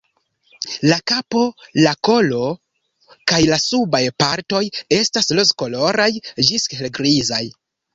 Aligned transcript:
La 0.91 0.95
kapo, 1.11 1.41
la 1.81 1.93
kolo 2.09 2.41
kaj 3.33 3.41
subaj 3.67 4.03
partoj 4.25 4.65
estas 5.01 5.35
rozkoloraj 5.41 6.13
ĝis 6.51 6.73
helgrizaj. 6.79 7.45